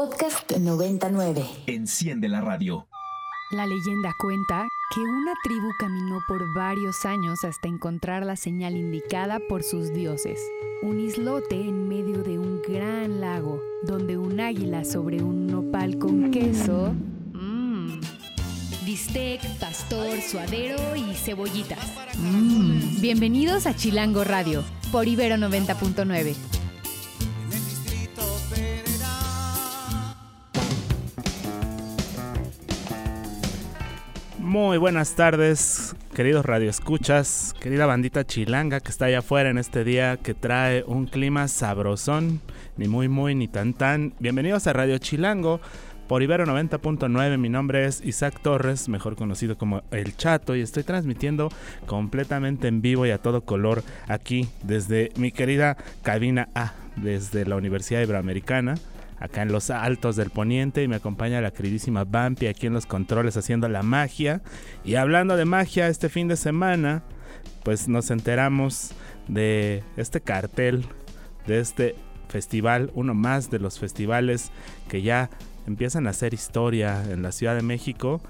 [0.00, 1.44] Podcast 99.
[1.66, 2.88] Enciende la radio.
[3.50, 9.40] La leyenda cuenta que una tribu caminó por varios años hasta encontrar la señal indicada
[9.46, 10.40] por sus dioses.
[10.80, 16.30] Un islote en medio de un gran lago, donde un águila sobre un nopal con
[16.30, 16.94] queso...
[17.34, 18.00] Mmm.
[18.86, 21.92] Bistec, pastor, suadero y cebollitas.
[22.16, 23.02] Mmm.
[23.02, 26.59] Bienvenidos a Chilango Radio, por Ibero 90.9.
[34.50, 40.16] Muy buenas tardes, queridos radioescuchas, querida bandita chilanga que está allá afuera en este día
[40.16, 42.40] que trae un clima sabrosón,
[42.76, 44.12] ni muy muy ni tan tan.
[44.18, 45.60] Bienvenidos a Radio Chilango
[46.08, 47.38] por Ibero 90.9.
[47.38, 51.50] Mi nombre es Isaac Torres, mejor conocido como El Chato, y estoy transmitiendo
[51.86, 57.54] completamente en vivo y a todo color aquí desde mi querida cabina A, desde la
[57.54, 58.74] Universidad Iberoamericana
[59.20, 62.86] acá en los altos del poniente y me acompaña la queridísima Bampi aquí en los
[62.86, 64.42] controles haciendo la magia.
[64.84, 67.02] Y hablando de magia, este fin de semana,
[67.62, 68.92] pues nos enteramos
[69.28, 70.86] de este cartel,
[71.46, 71.94] de este
[72.28, 74.50] festival, uno más de los festivales
[74.88, 75.30] que ya
[75.66, 78.22] empiezan a hacer historia en la Ciudad de México,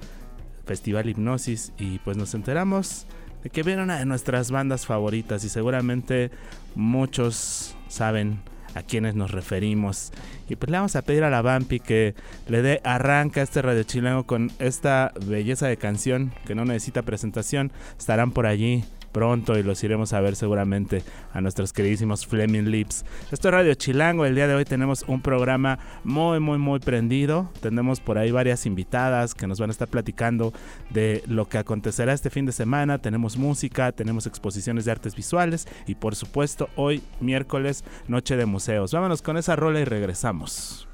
[0.66, 3.06] Festival Hipnosis, y pues nos enteramos
[3.42, 6.30] de que viene una de nuestras bandas favoritas y seguramente
[6.74, 8.40] muchos saben
[8.74, 10.12] a quienes nos referimos.
[10.48, 12.14] Y pues le vamos a pedir a la Vampi que
[12.48, 17.02] le dé arranca a este radio chileno con esta belleza de canción que no necesita
[17.02, 17.72] presentación.
[17.98, 23.04] Estarán por allí pronto y los iremos a ver seguramente a nuestros queridísimos Fleming Lips.
[23.30, 27.50] Esto es Radio Chilango, el día de hoy tenemos un programa muy muy muy prendido.
[27.60, 30.52] Tenemos por ahí varias invitadas que nos van a estar platicando
[30.90, 32.98] de lo que acontecerá este fin de semana.
[32.98, 38.92] Tenemos música, tenemos exposiciones de artes visuales y por supuesto hoy miércoles noche de museos.
[38.92, 40.89] Vámonos con esa rola y regresamos.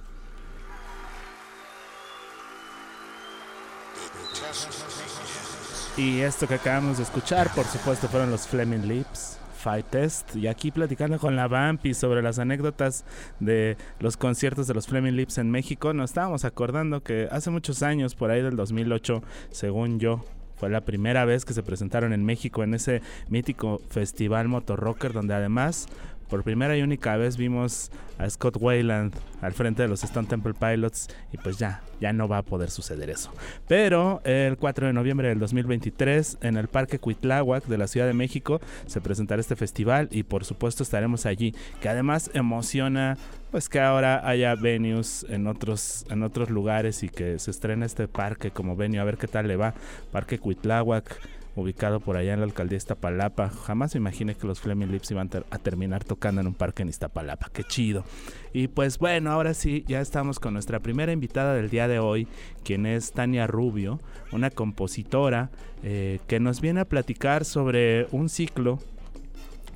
[5.96, 9.38] Y esto que acabamos de escuchar, por supuesto, fueron los Fleming Lips.
[9.56, 13.04] Fight Test y aquí platicando con la Vampi sobre las anécdotas
[13.40, 17.82] de los conciertos de los Fleming Lips en México, nos estábamos acordando que hace muchos
[17.82, 20.24] años, por ahí del 2008, según yo,
[20.56, 25.34] fue la primera vez que se presentaron en México en ese mítico festival Motorrocker donde
[25.34, 25.88] además
[26.28, 30.54] por primera y única vez vimos a Scott Wayland al frente de los Stone Temple
[30.54, 33.32] Pilots y pues ya, ya no va a poder suceder eso.
[33.68, 38.14] Pero el 4 de noviembre del 2023 en el Parque Cuitláhuac de la Ciudad de
[38.14, 43.16] México se presentará este festival y por supuesto estaremos allí, que además emociona
[43.50, 48.08] pues que ahora haya venues en otros en otros lugares y que se estrene este
[48.08, 49.74] parque como venue a ver qué tal le va.
[50.12, 51.20] Parque Cuitláhuac
[51.56, 53.48] ubicado por allá en la alcaldía de Iztapalapa.
[53.50, 56.88] Jamás me imaginé que los Fleming Lips iban a terminar tocando en un parque en
[56.88, 57.50] Iztapalapa.
[57.52, 58.04] Qué chido.
[58.52, 62.28] Y pues bueno, ahora sí, ya estamos con nuestra primera invitada del día de hoy,
[62.62, 64.00] quien es Tania Rubio,
[64.32, 65.50] una compositora
[65.82, 68.78] eh, que nos viene a platicar sobre un ciclo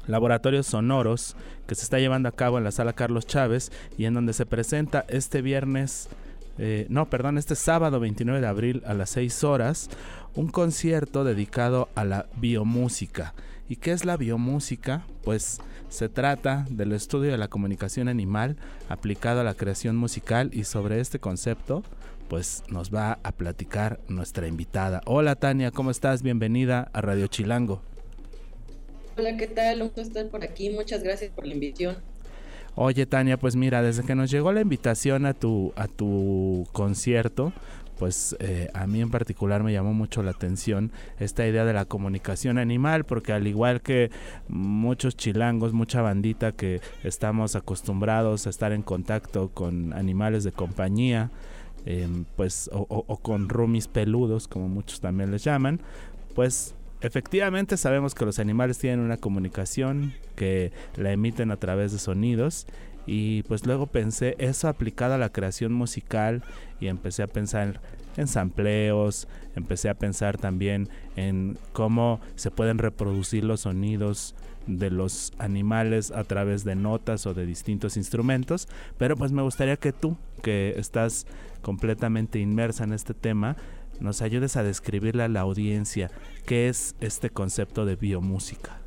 [0.06, 1.36] laboratorios sonoros
[1.66, 4.46] que se está llevando a cabo en la sala Carlos Chávez y en donde se
[4.46, 6.08] presenta este viernes,
[6.58, 9.90] eh, no, perdón, este sábado 29 de abril a las 6 horas,
[10.34, 13.34] un concierto dedicado a la biomúsica.
[13.68, 15.06] ¿Y qué es la biomúsica?
[15.22, 18.56] Pues se trata del estudio de la comunicación animal
[18.88, 21.82] aplicado a la creación musical y sobre este concepto
[22.28, 25.00] pues nos va a platicar nuestra invitada.
[25.04, 26.22] Hola Tania, ¿cómo estás?
[26.22, 27.82] Bienvenida a Radio Chilango.
[29.18, 29.82] Hola, ¿qué tal?
[29.82, 30.70] Un gusto estar por aquí.
[30.70, 31.96] Muchas gracias por la invitación.
[32.76, 37.52] Oye Tania, pues mira, desde que nos llegó la invitación a tu, a tu concierto,
[38.00, 41.84] pues eh, a mí en particular me llamó mucho la atención esta idea de la
[41.84, 44.10] comunicación animal, porque al igual que
[44.48, 51.30] muchos chilangos, mucha bandita que estamos acostumbrados a estar en contacto con animales de compañía,
[51.84, 55.78] em, pues o, con rumis peludos, como muchos también les llaman,
[56.34, 61.98] pues efectivamente sabemos que los animales tienen una comunicación que la emiten a través de
[61.98, 62.66] sonidos
[63.06, 66.42] y pues luego pensé eso aplicado a la creación musical
[66.80, 67.80] y empecé a pensar
[68.16, 74.34] en sampleos, empecé a pensar también en cómo se pueden reproducir los sonidos
[74.66, 79.76] de los animales a través de notas o de distintos instrumentos, pero pues me gustaría
[79.76, 81.26] que tú, que estás
[81.62, 83.56] completamente inmersa en este tema,
[84.00, 86.10] nos ayudes a describirle a la audiencia
[86.46, 88.80] qué es este concepto de biomúsica.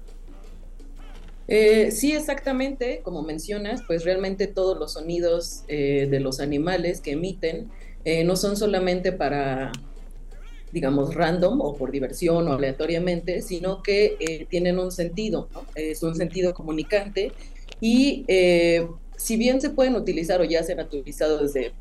[1.47, 7.11] Eh, sí, exactamente, como mencionas, pues realmente todos los sonidos eh, de los animales que
[7.11, 7.69] emiten
[8.05, 9.71] eh, no son solamente para,
[10.71, 16.53] digamos, random o por diversión o aleatoriamente, sino que tienen un sentido, es un sentido
[16.53, 17.31] comunicante
[17.81, 18.25] y
[19.17, 21.73] si bien se pueden utilizar o ya se han utilizado desde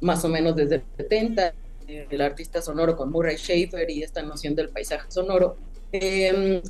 [0.00, 1.54] más o menos desde el 70,
[1.98, 5.56] el artista sonoro con Murray Schafer y esta noción del paisaje sonoro.
[5.92, 6.62] Eh,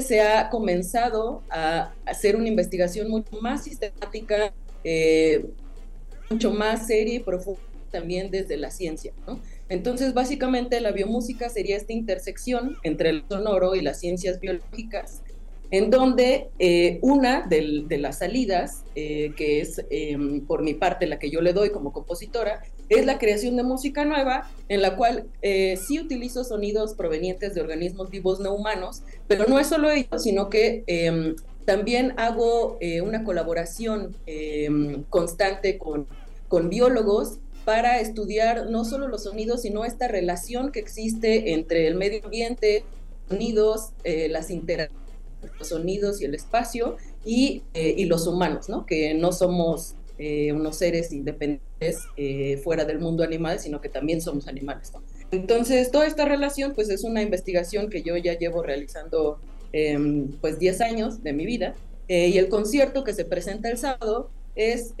[0.00, 4.52] se ha comenzado a hacer una investigación mucho más sistemática,
[4.82, 5.46] eh,
[6.30, 7.60] mucho más seria y profunda
[7.90, 9.12] también desde la ciencia.
[9.26, 9.38] ¿no?
[9.68, 15.22] Entonces, básicamente la biomúsica sería esta intersección entre el sonoro y las ciencias biológicas
[15.70, 21.18] en donde eh, una de, las salidas, eh, que es em, por mi parte la
[21.18, 25.26] que yo le doy como compositora, es la creación de música nueva, en la cual
[25.42, 30.18] eh, sí utilizo sonidos provenientes de organismos vivos no humanos, pero no es solo ello,
[30.18, 36.06] sino que em, también hago una colaboración em, constante con,
[36.48, 41.94] con biólogos para estudiar no solo los sonidos, sino esta relación que existe entre el
[41.94, 42.84] medio ambiente,
[43.30, 45.04] sonidos, las interacciones
[45.58, 48.86] los sonidos y el espacio y, eh, y los humanos, ¿no?
[48.86, 54.20] que no somos eh, unos seres independientes eh, fuera del mundo animal, sino que también
[54.20, 54.92] somos animales.
[54.92, 55.02] ¿no?
[55.30, 59.38] Entonces, toda esta relación pues es una investigación que yo ya llevo realizando
[59.72, 61.74] em, pues 10 años de mi vida
[62.06, 64.92] y el concierto que se presenta el sábado es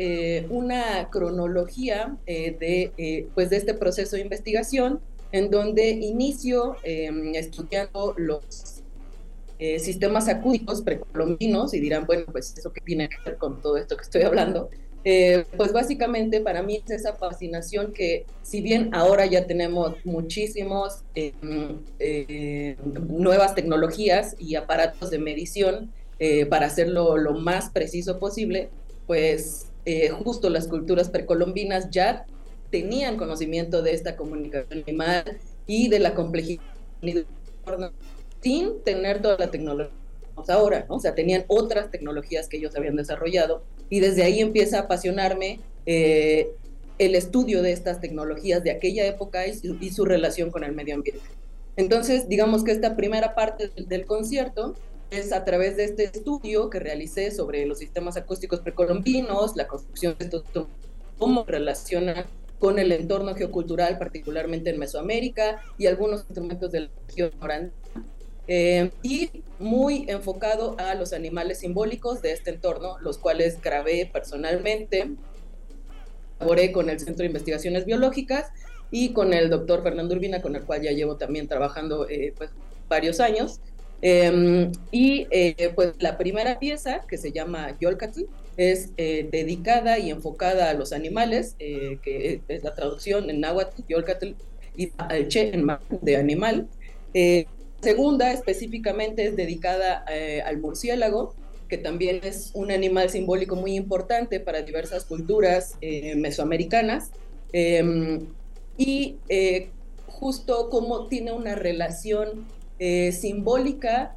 [0.48, 5.00] una cronología de, pues de este proceso de investigación
[5.34, 8.82] en donde inicio em, estudiando los
[9.58, 13.76] eh, sistemas acústicos precolombinos y dirán, bueno, pues eso que tiene que ver con todo
[13.76, 14.68] esto que estoy hablando.
[15.04, 21.02] Eh, pues básicamente para mí es esa fascinación que si bien ahora ya tenemos muchísimos
[21.14, 22.76] eh,
[23.08, 25.92] nuevas tecnologías y aparatos de medición
[26.48, 28.70] para hacerlo lo más preciso posible,
[29.06, 29.66] pues
[30.24, 32.24] justo las culturas precolombinas ya
[32.70, 36.62] tenían conocimiento de esta comunicación animal y de la complejidad
[38.40, 39.92] sin tener toda la tecnología
[40.48, 40.84] ahora.
[40.88, 45.60] O sea, tenían otras tecnologías que ellos habían desarrollado y desde ahí empieza a apasionarme
[45.86, 46.48] eh,
[46.98, 51.22] el estudio de estas tecnologías de aquella época y su, relación con el medio ambiente.
[51.76, 54.74] Entonces, digamos que esta primera parte del, concierto
[55.10, 60.14] es a través de este estudio que realicé sobre los sistemas acústicos precolombinos, la construcción
[60.18, 60.44] de estos,
[61.18, 62.26] cómo relacionan
[62.60, 67.32] con el entorno geocultural, particularmente en Mesoamérica, y algunos instrumentos de la región
[68.46, 75.10] eh, y muy enfocado a los animales simbólicos de este entorno, los cuales grabé personalmente.
[76.38, 78.50] Colaboré con el Centro de Investigaciones Biológicas
[78.90, 82.50] y con el doctor Fernando Urbina, con el cual ya llevo también trabajando eh, pues,
[82.88, 83.60] varios años.
[84.02, 88.24] Em, y eh, pues la primera pieza, que se llama Yolcatl,
[88.56, 94.34] es dedicada y enfocada a los animales, que es la traducción en náhuatl, Yolcatl,
[94.76, 95.66] y al che en
[96.02, 96.68] de animal
[97.84, 101.34] segunda específicamente es dedicada eh, al murciélago,
[101.68, 107.10] que también es un animal simbólico muy importante para diversas culturas eh, mesoamericanas.
[107.52, 108.26] Em,
[108.76, 109.70] y eh,
[110.08, 112.46] justo como tiene una relación
[113.12, 114.16] simbólica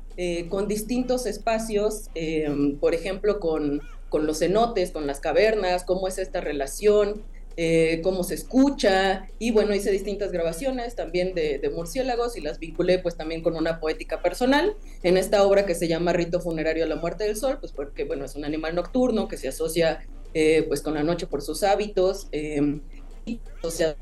[0.49, 6.17] con distintos espacios, em, por ejemplo, con, con los cenotes, con las cavernas, cómo es
[6.17, 7.23] esta relación,
[7.59, 12.99] eh, cómo se escucha, y bueno, hice distintas grabaciones también de, murciélagos y las vinculé
[12.99, 16.87] pues también con una poética personal en esta obra que se llama Rito Funerario a
[16.87, 20.05] la Muerte del Sol, pues porque bueno, es un animal nocturno que se asocia
[20.35, 22.79] eh, pues con la noche por sus hábitos, eh,
[23.25, 23.97] y asocia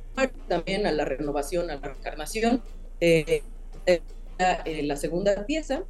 [0.49, 2.61] también a la renovación, a la reencarnación.
[4.37, 5.85] La, la, segunda pieza,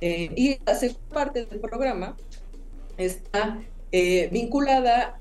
[0.00, 2.16] y la segunda parte del programa
[2.96, 3.60] está
[4.30, 5.20] vinculada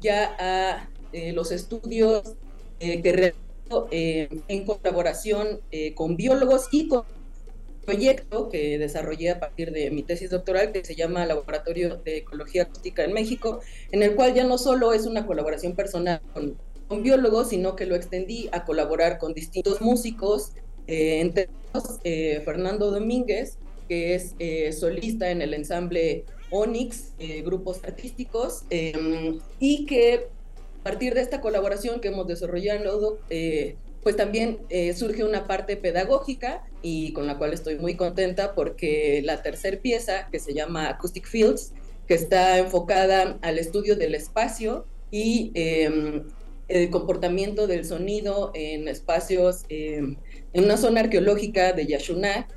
[0.00, 2.22] ya a eh, los estudios
[2.78, 5.60] eh, que realizo eh, en colaboración
[5.94, 10.84] con biólogos y con un proyecto que desarrollé a partir de mi tesis doctoral que
[10.84, 15.06] se llama Laboratorio de Ecología Acústica en México, en el cual ya no solo es
[15.06, 16.56] una colaboración personal con,
[16.88, 20.52] con biólogos, sino que lo extendí a colaborar con distintos músicos,
[20.86, 22.00] entre ellos
[22.44, 24.34] Fernando Domínguez, que es
[24.76, 27.12] solista en el ensamble Onyx,
[27.44, 28.64] grupos artísticos,
[29.60, 30.28] y que
[30.80, 35.76] a partir de esta colaboración que hemos desarrollado, eh, pues también eh, surge una parte
[35.76, 40.88] pedagógica y con la cual estoy muy contenta porque la tercera pieza, que se llama
[40.88, 41.74] Acoustic Fields,
[42.08, 46.24] que está enfocada al estudio del espacio y em,
[46.68, 50.16] el comportamiento del sonido en espacios, em,
[50.54, 52.48] en una zona arqueológica de Yashuná,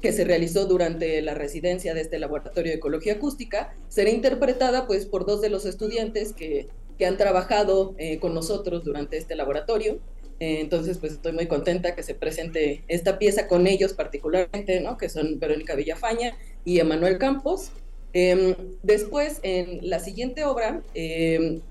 [0.00, 5.04] que se realizó durante la residencia de este laboratorio de ecología acústica, será interpretada pues
[5.04, 6.68] por dos de los estudiantes que
[7.00, 10.00] que han trabajado eh, con nosotros durante este laboratorio.
[10.38, 14.98] Eh, entonces, pues estoy muy contenta que se presente esta pieza con ellos particularmente, ¿no?
[14.98, 17.70] que son Verónica Villafaña y Emanuel Campos.
[18.12, 21.62] Em, después, en la siguiente obra, em,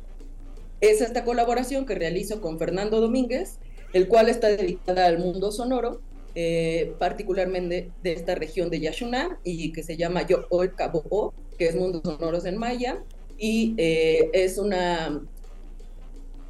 [0.82, 3.60] es esta colaboración que realizo con Fernando Domínguez,
[3.94, 6.02] el cual está dedicada al mundo sonoro,
[6.34, 11.76] eh, particularmente de esta región de Yashuná y que se llama Yo Cabo, que es
[11.76, 13.04] Mundos Sonoros en Maya,
[13.40, 15.22] y eh, es una,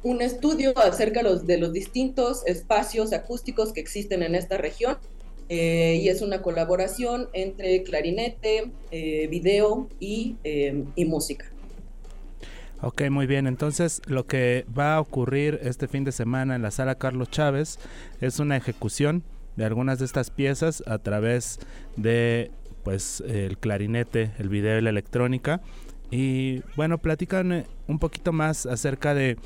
[0.02, 4.98] un estudio acerca de los distintos espacios acústicos que existen en esta región.
[5.52, 8.70] Eh, y es una colaboración entre clarinete,
[9.28, 11.46] video y, y música.
[12.82, 13.46] Ok, muy bien.
[13.46, 17.78] Entonces, lo que va a ocurrir este fin de semana en la sala Carlos Chávez
[18.20, 19.24] es una ejecución
[19.56, 21.58] de algunas de estas piezas a través
[21.96, 22.50] de
[22.82, 25.60] pues el clarinete, el video y la electrónica.
[26.10, 29.36] Y bueno, platican un poquito más acerca de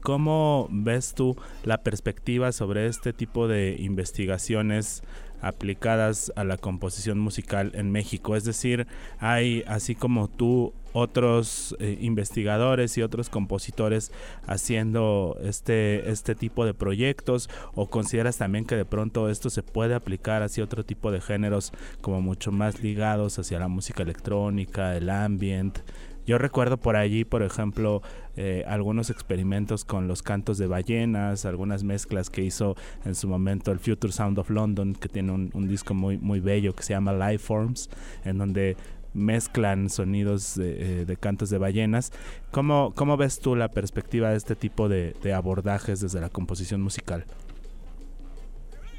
[0.00, 5.02] cómo ves tú la perspectiva sobre este tipo de investigaciones
[5.44, 8.36] aplicadas a la composición musical en México.
[8.36, 8.86] Es decir,
[9.18, 14.12] hay así como tú otros eh, investigadores y otros compositores
[14.46, 19.94] haciendo este, este tipo de proyectos o consideras también que de pronto esto se puede
[19.94, 25.10] aplicar hacia otro tipo de géneros como mucho más ligados hacia la música electrónica, el
[25.10, 25.80] ambient?
[26.26, 28.02] Yo recuerdo por allí, por ejemplo,
[28.36, 33.72] eh, algunos experimentos con los cantos de ballenas, algunas mezclas que hizo en su momento
[33.72, 37.12] el Future Sound of London, que tiene un, disco muy, muy bello que se llama
[37.12, 37.90] Life Forms,
[38.24, 38.76] en donde
[39.12, 42.12] mezclan sonidos de, eh, cantos de ballenas.
[42.50, 47.24] ¿Cómo, ¿Cómo, ves tú la perspectiva de este tipo de, abordajes desde la composición musical?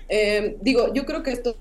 [0.09, 1.57] Eh, digo, yo creo que esto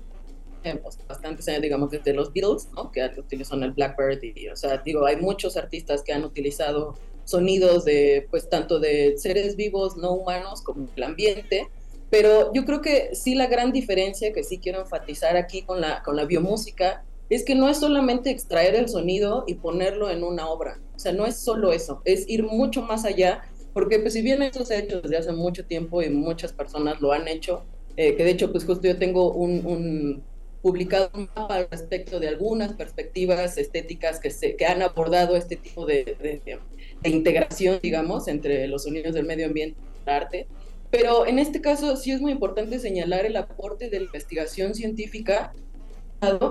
[0.81, 2.91] pues, bastante, digamos, desde los Beatles, ¿no?
[2.91, 4.19] que utilizan el Blackbird,
[4.51, 9.55] o sea, digo, hay muchos artistas que han utilizado sonidos de, pues, tanto de seres
[9.55, 11.69] vivos, no humanos, como el ambiente,
[12.09, 16.03] pero yo creo que sí la gran diferencia que sí quiero enfatizar aquí con la,
[16.03, 20.47] con la biomúsica es que no es solamente extraer el sonido y ponerlo en una
[20.47, 23.41] obra, o sea, no es solo eso, es ir mucho más allá,
[23.73, 27.01] porque pues si bien esto se ha hecho desde hace mucho tiempo y muchas personas
[27.01, 27.63] lo han hecho,
[27.97, 30.23] eh, que de hecho pues justo yo tengo un,
[30.65, 35.57] publicado un mapa al respecto de algunas perspectivas estéticas que, se, que han abordado este
[35.57, 36.59] tipo de, de,
[37.07, 40.47] integración, digamos, entre los sonidos del medio ambiente y el arte.
[40.89, 45.53] Pero en este caso sí es muy importante señalar el aporte de la investigación científica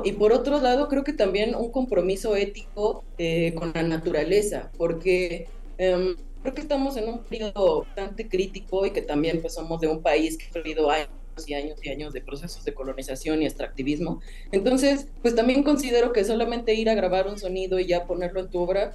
[0.05, 5.49] y por otro lado, creo que también un compromiso ético eh, con la naturaleza, porque
[5.77, 9.89] em, creo que estamos en un periodo bastante crítico y que también pues, somos de
[9.89, 11.09] un país que ha vivido años
[11.47, 14.21] y años y años de procesos de colonización y extractivismo.
[14.53, 18.51] Entonces, pues también considero que solamente ir a grabar un sonido y ya ponerlo en
[18.51, 18.95] tu obra,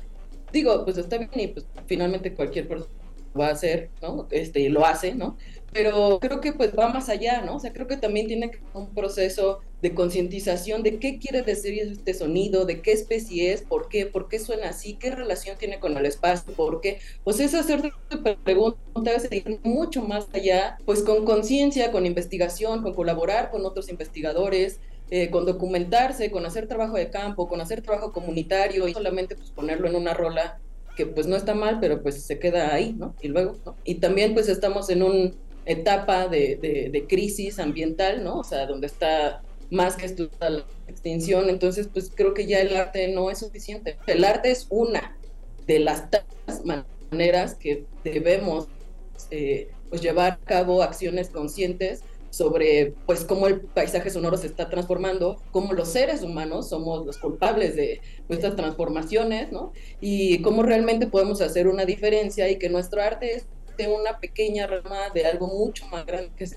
[0.52, 2.94] digo, pues está bien y pues finalmente cualquier persona
[3.38, 4.28] va a hacer, ¿no?
[4.32, 5.38] Este, lo hace, ¿no?
[5.72, 7.56] Pero creo que pues va más allá, ¿no?
[7.56, 11.80] O sea, creo que también tiene que un proceso de concientización de qué quiere decir
[11.80, 15.80] este sonido, de qué especie es, por qué, por qué suena así, qué relación tiene
[15.80, 17.00] con el espacio, por qué.
[17.24, 17.92] Pues es hacerte
[18.44, 19.30] preguntas
[19.64, 24.80] mucho más allá, pues con conciencia, con investigación, con colaborar con otros investigadores,
[25.12, 29.52] eh, con documentarse, con hacer trabajo de campo, con hacer trabajo comunitario y solamente pues
[29.52, 30.60] ponerlo en una rola
[31.00, 33.16] que pues no está mal, pero pues se queda ahí, ¿no?
[33.22, 33.56] Y luego.
[33.86, 35.32] Y también pues estamos en una
[35.66, 36.58] etapa de,
[36.92, 38.40] de, crisis ambiental, ¿no?
[38.40, 39.42] O sea, donde está
[39.72, 43.98] más que estudiar la extinción, entonces pues creo que ya el arte no es suficiente.
[44.08, 45.16] El arte es una
[45.68, 48.68] de las tantas maneras que debemos
[49.32, 54.70] eh, pues llevar a cabo acciones conscientes sobre pues cómo el paisaje sonoro se está
[54.70, 59.74] transformando, cómo los seres humanos somos los culpables de nuestras transformaciones, ¿no?
[60.00, 63.48] Y cómo realmente podemos hacer una diferencia y que nuestro arte es
[63.88, 66.48] una pequeña rama de algo mucho más grande que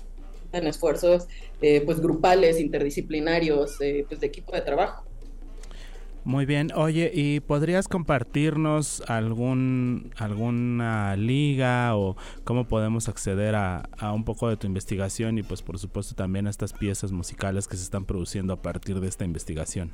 [0.51, 1.27] en esfuerzos
[1.61, 5.05] eh, pues grupales, interdisciplinarios, eh, pues de equipo de trabajo.
[6.25, 12.15] Muy bien, oye, ¿y podrías compartirnos algún alguna liga o
[12.45, 16.49] cómo podemos acceder a, un poco de tu investigación y pues por supuesto también a
[16.49, 19.91] estas piezas musicales que se están produciendo a partir de esta investigación?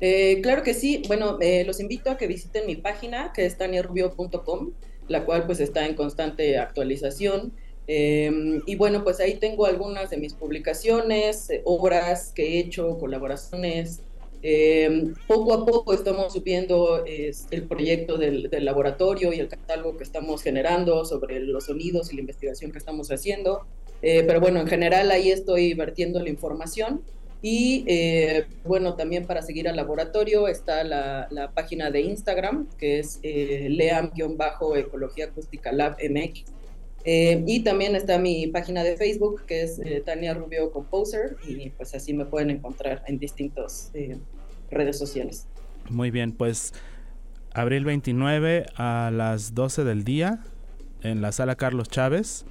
[0.00, 4.70] Eh, claro que sí, bueno, los invito a que visiten mi página que es taniarubio.com,
[5.08, 7.52] la cual pues está en constante actualización.
[7.90, 12.98] Em, y bueno, pues ahí tengo algunas de mis publicaciones, eh, obras que he hecho,
[12.98, 14.02] colaboraciones.
[14.42, 20.42] Em, poco a poco estamos subiendo el proyecto del, laboratorio y el catálogo que estamos
[20.42, 23.66] generando sobre los sonidos y la investigación que estamos haciendo.
[24.02, 27.02] Eh, pero bueno, en general ahí estoy vertiendo la información.
[27.40, 32.98] Y eh, bueno, también para seguir al laboratorio está la, la página de Instagram, que
[32.98, 36.57] es leam-ecología acústica lab MX.
[37.04, 41.70] Eh, y también está mi página de Facebook, que es eh, Tania Rubio Composer, y
[41.70, 44.18] pues así me pueden encontrar en distintas eh,
[44.70, 45.46] redes sociales.
[45.88, 46.74] Muy bien, pues
[47.54, 50.44] Abril 29 a las 12 del día
[51.02, 52.44] en la sala Carlos Chávez.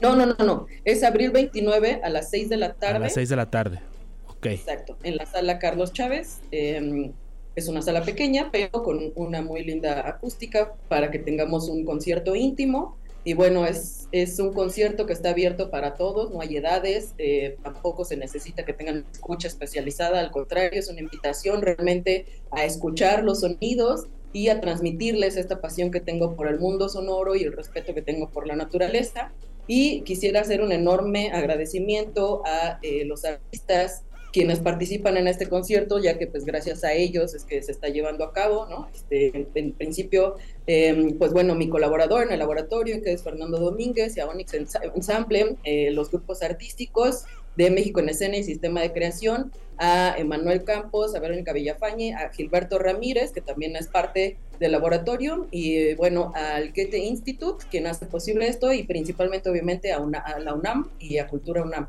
[0.00, 0.66] No, no, no, no.
[0.84, 2.96] Es abril 29 a las 6 de la tarde.
[2.96, 3.80] A las 6 de la tarde.
[4.28, 4.46] Ok.
[4.46, 4.96] Exacto.
[5.02, 6.40] En la sala Carlos Chávez.
[6.50, 7.12] Em,
[7.56, 12.34] es una sala pequeña, pero con una muy linda acústica para que tengamos un concierto
[12.34, 12.96] íntimo.
[13.24, 17.56] Y bueno, es, es un concierto que está abierto para todos, no hay edades, eh,
[17.62, 23.24] tampoco se necesita que tengan escucha especializada, al contrario, es una invitación realmente a escuchar
[23.24, 27.52] los sonidos y a transmitirles esta pasión que tengo por el mundo sonoro y el
[27.52, 29.32] respeto que tengo por la naturaleza.
[29.66, 34.02] Y quisiera hacer un enorme agradecimiento a eh, los artistas
[34.34, 37.86] quienes participan en este concierto, ya que pues gracias a ellos es que se está
[37.86, 38.88] llevando a cabo, ¿no?
[38.92, 40.34] Este, en, principio,
[40.66, 44.54] em, pues bueno, mi colaborador en el laboratorio, que es Fernando Domínguez, y a Onyx
[44.54, 50.64] Ensemble, eh, los grupos artísticos de México en Escena y Sistema de Creación, a Emanuel
[50.64, 56.32] Campos, a Verónica Villafañe, a Gilberto Ramírez, que también es parte del laboratorio, y bueno,
[56.34, 61.18] al Goethe Institute, quien hace posible esto, y principalmente, obviamente, a, a la UNAM y
[61.18, 61.86] a Cultura UNAM.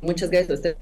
[0.00, 0.76] Muchas gracias a ustedes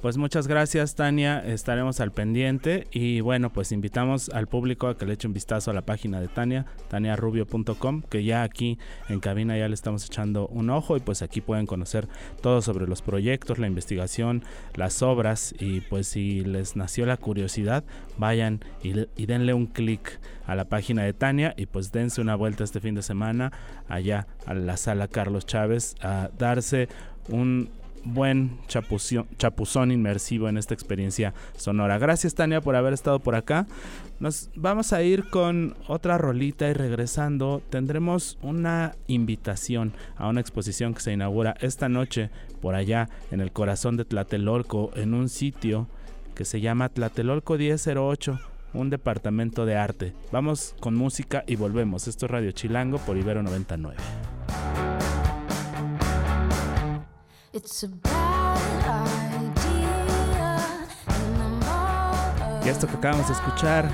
[0.00, 2.86] pues muchas gracias Tania, estaremos al pendiente.
[2.90, 6.20] Y bueno, pues invitamos al público a que le eche un vistazo a la página
[6.20, 8.78] de Tania, taniarubio.com, que ya aquí
[9.08, 10.96] en cabina ya le estamos echando un ojo.
[10.96, 12.08] Y pues aquí pueden conocer
[12.40, 14.42] todo sobre los proyectos, la investigación,
[14.74, 15.54] las obras.
[15.58, 17.84] Y pues si les nació la curiosidad,
[18.16, 21.54] vayan y, y denle un clic a la página de Tania.
[21.56, 23.52] Y pues dense una vuelta este fin de semana
[23.88, 26.88] allá a la sala Carlos Chávez a darse
[27.28, 27.70] un
[28.04, 31.98] buen chapuzón inmersivo en esta experiencia sonora.
[31.98, 33.66] Gracias Tania por haber estado por acá.
[34.18, 40.94] Nos vamos a ir con otra rolita y regresando tendremos una invitación a una exposición
[40.94, 42.30] que se inaugura esta noche
[42.60, 45.88] por allá en el corazón de Tlatelolco en un sitio
[46.34, 48.38] que se llama Tlatelolco 1008
[48.72, 50.12] un departamento de arte.
[50.32, 52.08] Vamos con música y volvemos.
[52.08, 53.96] Esto es Radio Chilango por Ibero 99.
[62.64, 63.90] Y esto que acabamos de escuchar,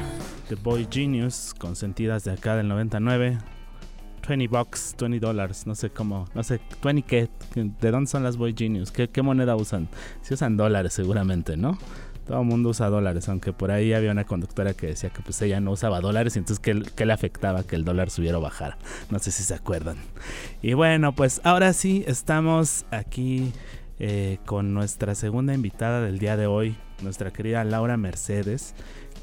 [0.48, 3.38] The Boy Genius, con sentidas de acá del 99.
[4.28, 8.36] 20 bucks, 20 dólares, no sé cómo, no sé, 20 qué, ¿de dónde son las
[8.36, 8.90] Boy Genius?
[8.90, 9.88] ¿Qué, ¿Qué moneda usan?
[10.20, 11.78] Si usan dólares seguramente, ¿no?
[12.26, 15.40] Todo el mundo usa dólares, aunque por ahí había una conductora que decía que pues
[15.42, 18.78] ella no usaba dólares y entonces ¿qué, le afectaba que el dólar subiera o bajara.
[19.10, 19.96] No sé si se acuerdan.
[20.60, 23.52] Y bueno, pues ahora sí estamos aquí
[23.98, 28.74] eh, con nuestra segunda invitada del día de hoy, nuestra querida Laura Mercedes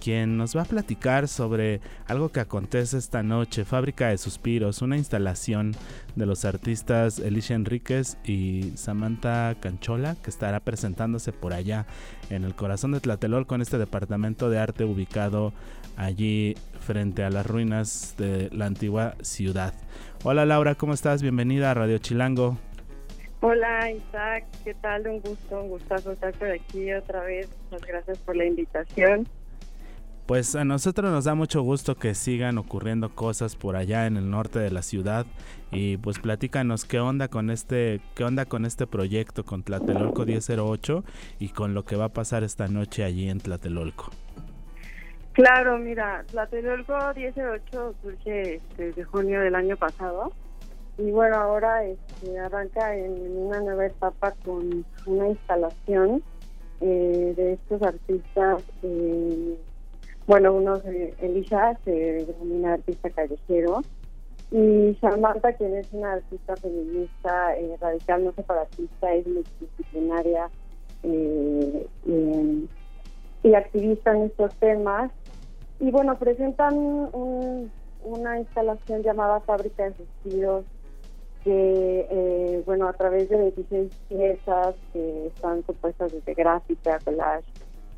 [0.03, 4.97] quien nos va a platicar sobre algo que acontece esta noche, Fábrica de Suspiros, una
[4.97, 5.71] instalación
[6.17, 11.85] de los artistas Alicia Enríquez y Samantha Canchola, que estará presentándose por allá
[12.29, 15.53] en el corazón de Tlatelol con este departamento de arte ubicado
[15.95, 19.73] allí frente a las ruinas de la antigua ciudad.
[20.25, 21.21] Hola Laura, ¿cómo estás?
[21.21, 22.57] Bienvenida a Radio Chilango.
[23.39, 25.07] Hola Isaac, ¿qué tal?
[25.07, 27.47] Un gusto, un gustazo estar por aquí otra vez.
[27.71, 29.29] Muchas gracias por la invitación.
[30.25, 34.29] Pues a nosotros nos da mucho gusto que sigan ocurriendo cosas por allá en el
[34.29, 35.25] norte de la ciudad
[35.69, 41.03] y pues platícanos qué onda con este qué onda con este proyecto con Tlatelolco 1008
[41.39, 44.11] y con lo que va a pasar esta noche allí en Tlatelolco.
[45.33, 50.31] Claro, mira, Tlatelolco 1008 surge desde este, junio del año pasado
[50.97, 56.23] y bueno, ahora este, arranca en una nueva etapa con una instalación
[56.79, 59.57] eh, de estos artistas eh,
[60.27, 60.81] bueno, uno,
[61.19, 63.81] Elisa, se denomina artista callejero,
[64.53, 70.47] y Samantha, quien es una artista feminista, eh, radical, no separatista, es multidisciplinaria
[71.01, 71.87] eh,
[73.43, 75.11] y, activista en estos temas.
[75.79, 76.75] Y bueno, presentan
[78.03, 80.65] una instalación llamada Fábrica de Vestidos,
[81.43, 87.47] que, eh, bueno, a través de 16 piezas que están compuestas desde gráfica, collage,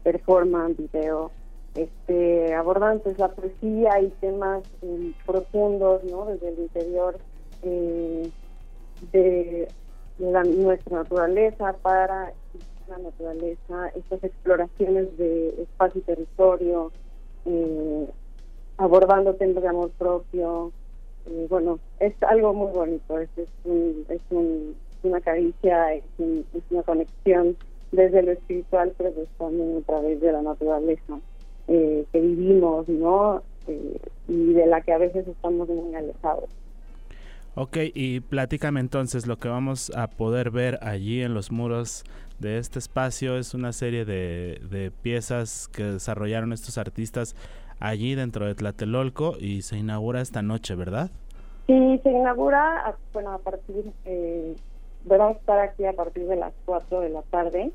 [0.04, 1.32] performance, video,
[1.76, 6.26] este, abordan la poesía y temas eh, profundos, ¿no?
[6.26, 7.18] Desde el interior
[7.64, 8.32] eh,
[9.12, 9.68] de,
[10.18, 12.32] nuestra naturaleza para
[12.88, 16.92] la naturaleza, estas exploraciones de espacio y territorio,
[17.46, 18.08] eh,
[18.78, 20.72] abordando temas de amor propio.
[21.50, 23.50] bueno, es algo muy bonito, es, es,
[24.10, 24.22] es
[25.04, 27.58] una caricia, es, es una conexión
[27.92, 31.20] desde lo espiritual, pero también a través de la naturaleza.
[31.67, 33.41] Eh, que vivimos, ¿no?
[33.67, 36.49] Eh, y de la que a veces estamos muy alejados.
[37.56, 42.04] Ok, y platícame entonces, lo que vamos a poder ver allí en los muros
[42.39, 47.36] de este espacio es una serie de, de piezas que desarrollaron estos artistas
[47.80, 51.10] allí dentro de Tlatelolco y se inaugura esta noche, ¿verdad?
[51.67, 54.56] Sí, se inaugura, bueno, a partir, eh,
[55.06, 57.71] vamos a estar aquí a partir de las 4 de la tarde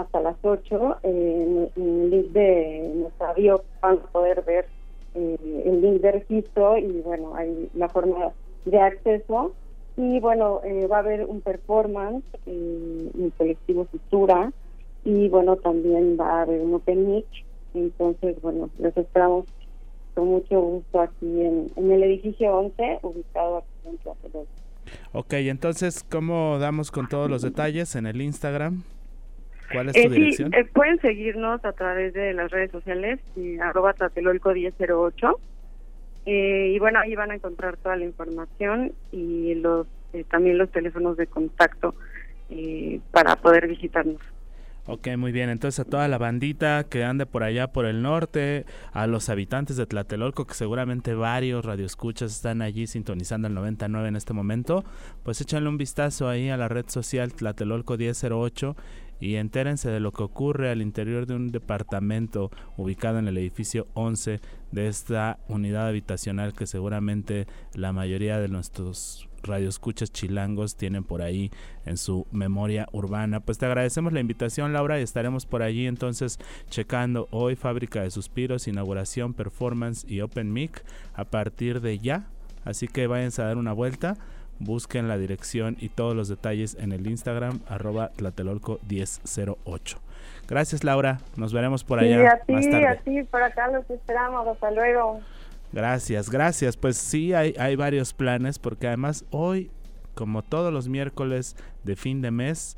[0.00, 0.98] hasta las 8.
[1.02, 4.66] en, el link de nuestra bio van a poder ver
[5.14, 8.32] eh, el link de registro y, bueno, hay la forma
[8.64, 9.52] de acceso.
[9.96, 14.52] Y, bueno, eh, va a haber un performance en el colectivo Futura
[15.04, 17.26] y, bueno, también va a haber un open mic.
[17.74, 19.46] Entonces, bueno, los esperamos
[20.14, 24.50] con mucho gusto aquí en, el edificio 11, ubicado aquí en Tlatelolco.
[25.12, 28.82] Ok, entonces, ¿cómo damos con todos los detalles en el Instagram?
[29.72, 30.54] ¿Cuál es tu eh, dirección?
[30.54, 35.40] Eh, pueden seguirnos a través de las redes sociales, eh, arroba tlatelolco 1008.
[36.26, 39.86] Eh, y bueno, ahí van a encontrar toda la información y los
[40.30, 41.94] también los teléfonos de contacto
[43.12, 44.20] para poder visitarnos.
[44.88, 45.50] Ok, muy bien.
[45.50, 49.76] Entonces a toda la bandita que ande por allá por el norte, a los habitantes
[49.76, 54.84] de Tlatelolco, que seguramente varios radioescuchas están allí sintonizando el 99 en este momento,
[55.24, 58.76] pues échanle un vistazo ahí a la red social Tlatelolco 1008
[59.20, 63.86] y entérense de lo que ocurre al interior de un departamento ubicado en el edificio
[63.94, 64.40] 11
[64.72, 71.50] de esta unidad habitacional que seguramente la mayoría de nuestros radioescuchas chilangos tienen por ahí
[71.84, 73.40] en su memoria urbana.
[73.40, 78.10] Pues te agradecemos la invitación, Laura, y estaremos por allí entonces checando hoy Fábrica de
[78.10, 82.28] Suspiros, inauguración, performance y Open Mic a partir de ya.
[82.64, 84.16] Así que váyanse a dar una vuelta.
[84.58, 89.96] Busquen la dirección y todos los detalles en el Instagram arroba tlatelolco1008.
[90.48, 92.42] Gracias Laura, nos veremos por allá.
[92.46, 95.20] Sí, a ti, a ti, por acá los esperamos, hasta luego.
[95.72, 96.76] Gracias, gracias.
[96.76, 99.70] Pues sí, hay, hay varios planes porque además hoy,
[100.14, 102.76] como todos los miércoles de fin de mes,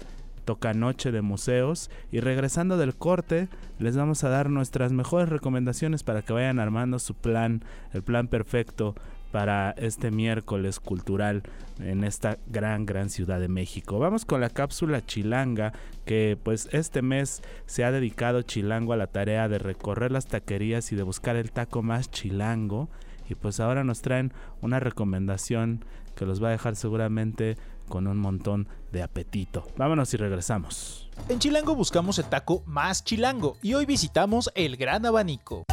[0.49, 6.03] toca noche de museos y regresando del corte les vamos a dar nuestras mejores recomendaciones
[6.03, 7.63] para que vayan armando su plan,
[7.93, 8.95] el plan perfecto
[9.31, 11.43] para este miércoles cultural
[11.81, 13.99] en esta gran gran ciudad de México.
[13.99, 15.73] Vamos con la cápsula Chilanga
[16.05, 20.91] que pues este mes se ha dedicado Chilango a la tarea de recorrer las taquerías
[20.93, 22.89] y de buscar el taco más chilango
[23.29, 25.85] y pues ahora nos traen una recomendación
[26.17, 27.57] que los va a dejar seguramente
[27.89, 29.67] con un montón de apetito.
[29.77, 31.09] Vámonos y regresamos.
[31.29, 35.65] En Chilango buscamos el taco más chilango y hoy visitamos el Gran Abanico.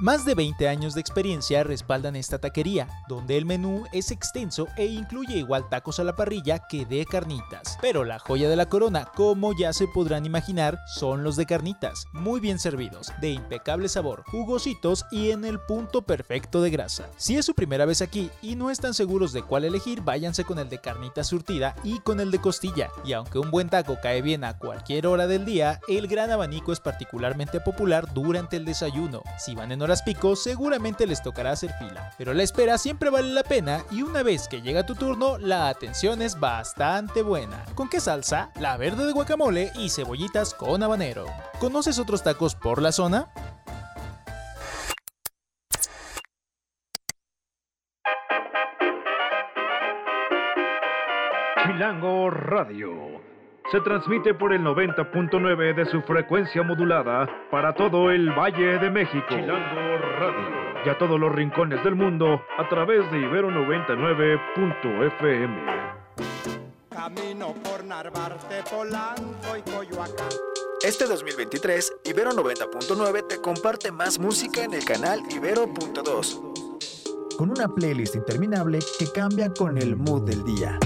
[0.00, 4.86] Más de 20 años de experiencia respaldan esta taquería, donde el menú es extenso e
[4.86, 7.78] incluye igual tacos a la parrilla que de carnitas.
[7.80, 12.06] Pero la joya de la corona, como ya se podrán imaginar, son los de carnitas,
[12.12, 17.08] muy bien servidos, de impecable sabor, jugositos y en el punto perfecto de grasa.
[17.16, 20.58] Si es su primera vez aquí y no están seguros de cuál elegir, váyanse con
[20.58, 22.90] el de carnita surtida y con el de costilla.
[23.04, 26.72] Y aunque un buen taco cae bien a cualquier hora del día, el gran abanico
[26.72, 29.22] es particularmente popular durante el desayuno.
[29.38, 33.32] Si van en hora pico seguramente les tocará hacer fila, pero la espera siempre vale
[33.32, 37.64] la pena y una vez que llega tu turno la atención es bastante buena.
[37.74, 38.50] ¿Con qué salsa?
[38.58, 41.26] La verde de guacamole y cebollitas con habanero.
[41.60, 43.28] ¿Conoces otros tacos por la zona?
[51.66, 53.13] Chilango Radio
[53.70, 59.24] se transmite por el 90.9 de su frecuencia modulada para todo el Valle de México.
[59.28, 60.74] Chilango Radio.
[60.84, 65.94] Y a todos los rincones del mundo a través de Ibero 99.fm.
[66.90, 70.28] Camino por Narvarte, Polanco y Coyoacán.
[70.82, 76.52] Este 2023, Ibero 90.9 te comparte más música en el canal Ibero.2.
[77.38, 80.78] Con una playlist interminable que cambia con el mood del día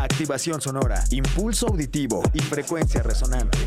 [0.00, 3.58] activación sonora, impulso auditivo y frecuencia resonante.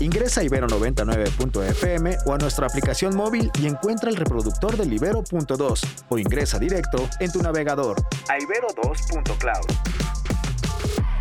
[0.00, 6.18] Ingresa a ibero99.fm o a nuestra aplicación móvil y encuentra el reproductor del Ibero.2 o
[6.18, 7.96] ingresa directo en tu navegador
[8.28, 9.66] a ibero2.cloud.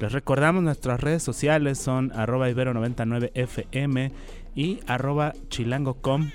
[0.00, 4.12] Les recordamos nuestras redes sociales son arroba ibero99fm
[4.54, 6.30] y arroba chilango.com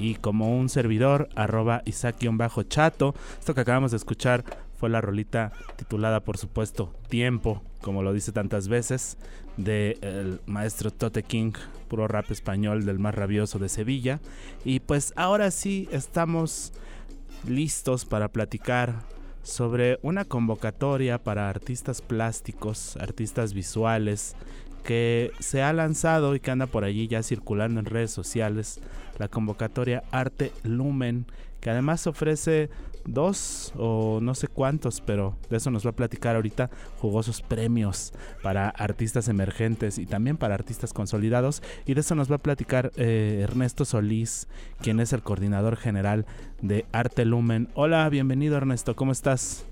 [0.00, 3.14] y como un servidor arroba isaac-chato.
[3.38, 4.44] Esto que acabamos de escuchar
[4.76, 9.16] fue la rolita titulada por supuesto Tiempo como lo dice tantas veces,
[9.56, 11.52] del maestro Tote King,
[11.88, 14.20] puro rap español del más rabioso de Sevilla.
[14.64, 16.72] Y pues ahora sí estamos
[17.46, 18.94] listos para platicar
[19.42, 24.36] sobre una convocatoria para artistas plásticos, artistas visuales,
[24.84, 28.80] que se ha lanzado y que anda por allí ya circulando en redes sociales,
[29.18, 31.26] la convocatoria Arte Lumen,
[31.60, 32.70] que además ofrece
[33.04, 38.12] dos o no sé cuántos, pero de eso nos va a platicar ahorita jugosos premios
[38.42, 41.62] para artistas emergentes y también para artistas consolidados.
[41.86, 44.48] Y de eso nos va a platicar eh, Ernesto Solís,
[44.80, 46.26] quien es el coordinador general
[46.62, 47.68] de Arte Lumen.
[47.74, 49.66] Hola, bienvenido Ernesto, ¿cómo estás?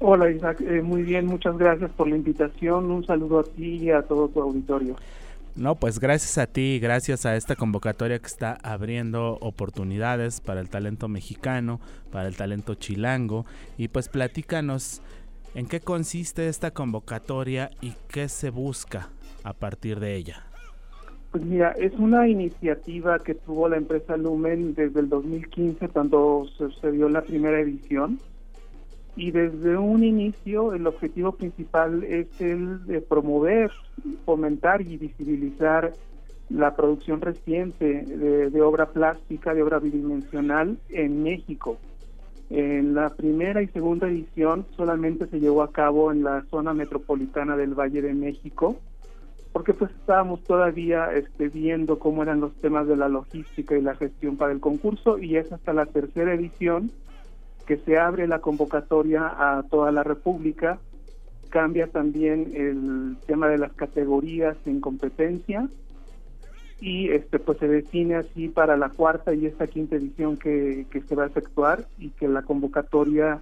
[0.00, 2.90] Hola Isaac, eh, muy bien, muchas gracias por la invitación.
[2.90, 4.96] Un saludo a ti y a todo tu auditorio.
[5.56, 10.68] No, pues gracias a ti, gracias a esta convocatoria que está abriendo oportunidades para el
[10.68, 11.78] talento mexicano,
[12.10, 13.46] para el talento chilango.
[13.78, 15.00] Y pues platícanos
[15.54, 19.10] en qué consiste esta convocatoria y qué se busca
[19.44, 20.44] a partir de ella.
[21.30, 27.08] Pues mira, es una iniciativa que tuvo la empresa Lumen desde el 2015 cuando sucedió
[27.08, 28.18] la primera edición
[29.16, 33.70] y desde un inicio el objetivo principal es el de promover,
[34.24, 35.92] fomentar y visibilizar
[36.50, 41.78] la producción reciente de, obra plástica, de obra bidimensional en México.
[42.50, 47.56] En la primera y segunda edición solamente se llevó a cabo en la zona metropolitana
[47.56, 48.76] del Valle de México,
[49.52, 53.94] porque pues estábamos todavía este, viendo cómo eran los temas de la logística y la
[53.94, 56.90] gestión para el concurso y es hasta la tercera edición
[57.66, 60.78] que se abre la convocatoria a toda la República,
[61.48, 65.68] cambia también el tema de las categorías en competencia
[66.80, 71.14] y este pues se define así para la cuarta y esta quinta edición que, se
[71.14, 73.40] va a efectuar y que la convocatoria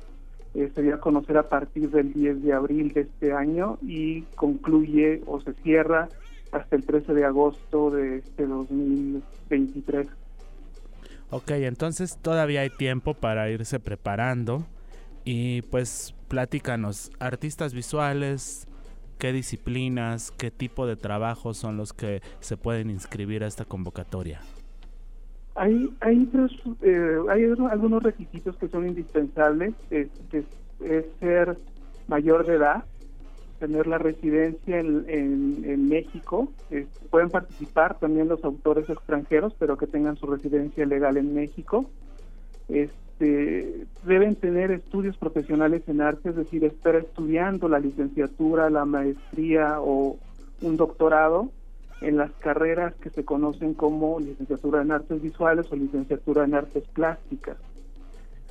[0.55, 4.23] eh, se dio a conocer a partir del 10 de abril de este año y
[4.37, 6.09] concluye o se cierra
[6.53, 10.07] hasta el 13 de agosto de este 2023.
[11.33, 14.67] Ok, entonces todavía hay tiempo para irse preparando.
[15.25, 18.69] Y pues platícanos, artistas visuales,
[19.19, 24.43] qué disciplinas, qué tipo de trabajos son los que se pueden inscribir a esta convocatoria.
[25.55, 26.31] Hay, hay,
[26.83, 27.19] eh,
[27.71, 30.09] algunos requisitos que son indispensables, es,
[30.85, 31.57] es ser
[32.09, 32.85] mayor de edad,
[33.63, 36.49] tener la residencia en, en, México.
[37.11, 41.87] pueden participar también los autores extranjeros, pero que tengan su residencia legal en México.
[42.69, 49.81] Este, deben tener estudios profesionales en arte, es decir, estar estudiando la licenciatura, la maestría
[49.81, 50.17] o
[50.61, 51.49] un doctorado
[52.01, 56.83] en las carreras que se conocen como licenciatura en artes visuales o licenciatura en artes
[56.89, 57.59] plásticas.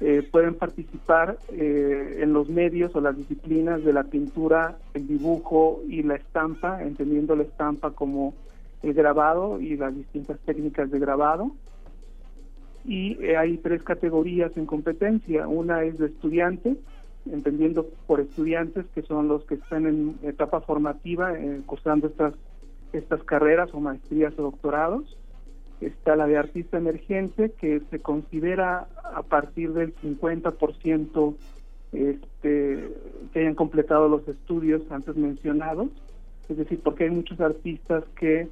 [0.03, 5.83] Eh, pueden participar eh, en los medios o las disciplinas de la pintura, el dibujo
[5.87, 8.33] y la estampa, entendiendo la estampa como
[8.81, 11.51] el grabado y las distintas técnicas de grabado.
[12.83, 15.47] Y eh, hay tres categorías en competencia.
[15.47, 16.77] Una es de estudiantes,
[17.31, 21.31] entendiendo por estudiantes que son los que están en etapa formativa,
[21.67, 22.33] cursando estas,
[22.91, 25.15] estas carreras o maestrías o doctorados
[25.81, 31.35] está la de artista emergente, que se considera a partir del 50%
[31.93, 32.89] este,
[33.33, 35.89] que hayan completado los estudios antes mencionados,
[36.47, 38.47] es decir, porque hay muchos artistas que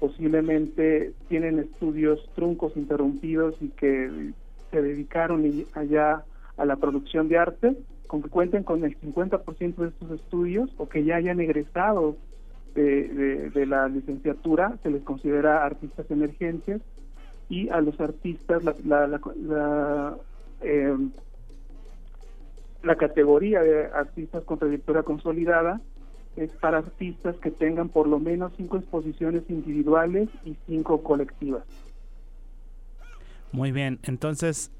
[0.00, 4.32] posiblemente tienen estudios truncos interrumpidos y que
[4.70, 6.24] se dedicaron allá
[6.56, 10.88] a la producción de arte, con que cuenten con el 50% de estos estudios o
[10.88, 12.16] que ya hayan egresado
[12.74, 16.80] de, la licenciatura, se les considera artistas emergentes
[17.48, 20.16] y a los artistas la, la,
[20.62, 20.96] eh,
[22.98, 25.80] categoría de artistas con trayectoria consolidada
[26.36, 31.64] es para artistas que tengan por lo menos cinco exposiciones individuales y cinco colectivas.
[33.52, 34.70] Muy bien, entonces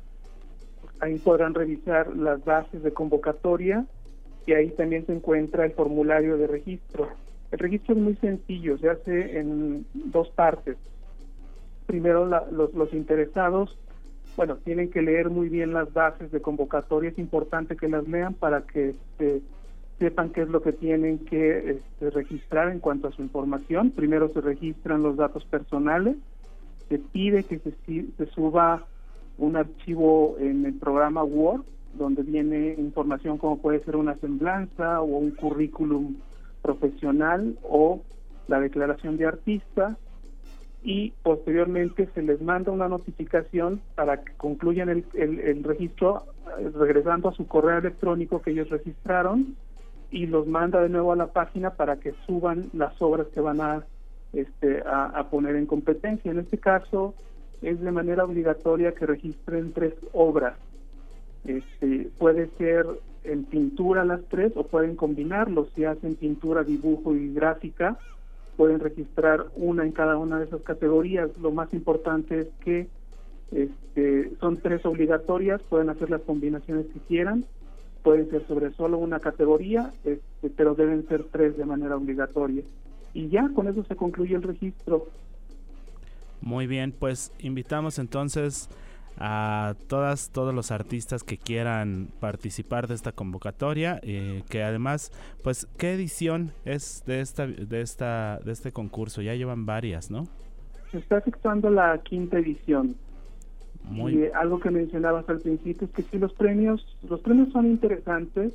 [1.00, 3.86] Ahí podrán revisar las bases de convocatoria
[4.46, 7.10] y ahí también se encuentra el formulario de registro.
[7.52, 10.78] El registro es muy sencillo, se hace en dos partes.
[11.86, 13.78] Primero, los, interesados
[14.36, 18.36] bueno, tienen que leer muy bien las bases de convocatoria, es importante que las lean
[18.36, 19.42] para que este,
[19.98, 23.92] sepan qué es lo que tienen que este, registrar en cuanto a su información.
[23.92, 26.18] Primero se registran los datos personales,
[26.88, 27.72] se pide que se,
[28.16, 28.86] se suba
[29.38, 35.06] un archivo en el programa Word donde viene información como puede ser una semblanza o
[35.06, 36.16] un currículum
[36.62, 38.02] profesional o
[38.48, 39.98] la declaración de artista
[40.84, 46.24] y posteriormente se les manda una notificación para que concluyan el, el, registro
[46.60, 49.56] eh, regresando a su correo electrónico que ellos registraron
[50.12, 53.60] y los manda de nuevo a la página para que suban las obras que van
[53.60, 53.84] a,
[54.32, 56.32] este, a poner en competencia.
[56.32, 57.14] En este caso
[57.62, 60.56] es de manera obligatoria que registren tres obras
[61.48, 62.86] este, puede ser
[63.24, 65.70] en pintura las tres o pueden combinarlos.
[65.76, 67.98] Si hacen pintura, dibujo y gráfica,
[68.58, 71.30] pueden registrar una en cada una de esas categorías.
[71.38, 72.88] Lo más importante es que
[73.52, 77.46] este, son tres obligatorias, pueden hacer las combinaciones que quieran,
[78.04, 82.64] pueden ser sobre solo una categoría, este, pero deben ser tres de manera obligatoria.
[83.14, 85.08] Y ya con eso se concluye el registro.
[86.42, 88.70] Muy bien, pues invitamos entonces
[89.20, 95.12] a todas todos los artistas que quieran participar de esta convocatoria eh, que además
[95.44, 100.28] pues qué edición es de esta de esta de este concurso ya llevan varias no
[100.92, 102.96] se está efectuando la quinta edición.
[103.90, 108.54] Y algo que mencionabas al principio es que si los premios los premios son interesantes.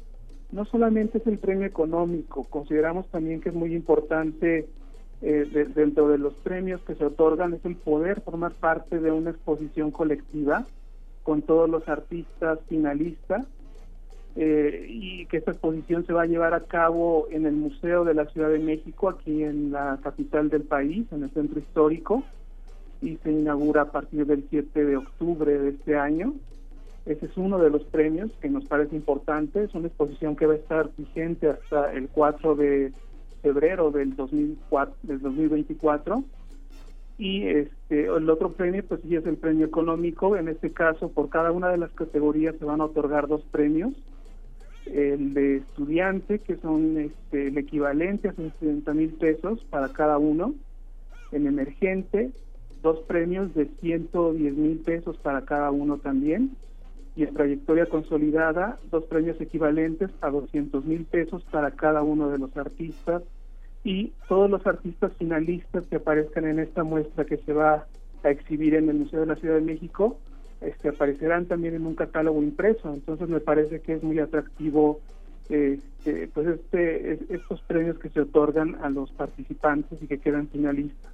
[0.51, 4.69] No solamente es el premio económico consideramos también que es muy importante
[5.23, 9.31] eh, dentro de los premios que se otorgan es el poder formar parte de una
[9.31, 10.67] exposición colectiva
[11.23, 13.47] con todos los artistas finalistas
[14.35, 18.15] eh, y que esta exposición se va a llevar a cabo en el Museo de
[18.15, 22.25] la Ciudad de México, aquí en la capital del país, en el centro histórico,
[23.01, 26.35] y se inaugura a partir del 7 de octubre de este año.
[27.07, 30.55] Ese es uno de los premios que nos parece importante, es una exposición que va
[30.55, 32.93] a estar vigente hasta el 4 de
[33.43, 36.25] febrero del, 2004, del 2024
[37.19, 40.37] y este el otro premio pues sí es el premio económico.
[40.37, 43.93] En este caso por cada una de las categorías se van a otorgar dos premios.
[44.87, 50.55] El de estudiante que son este, el equivalente a 60 mil pesos para cada uno.
[51.31, 52.33] En emergente
[52.83, 56.57] dos premios de 110 mil pesos para cada uno también.
[57.15, 62.39] Y en trayectoria consolidada dos premios equivalentes a 200 mil pesos para cada uno de
[62.39, 63.23] los artistas
[63.85, 67.87] y todos los artistas finalistas que aparezcan en esta muestra que se va
[68.23, 70.19] a exhibir en el Museo de la Ciudad de México
[70.63, 72.93] este, aparecerán también en un catálogo impreso.
[72.95, 75.01] Entonces me parece que es muy atractivo
[75.49, 81.13] este, pues este, estos premios que se otorgan a los participantes y que quedan finalistas.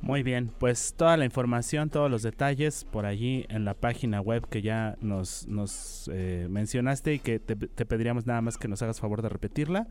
[0.00, 4.46] Muy bien, pues toda la información, todos los detalles por allí en la página web
[4.48, 9.00] que ya nos, nos eh, mencionaste y que te, pediríamos nada más que nos hagas
[9.00, 9.86] favor de repetirla.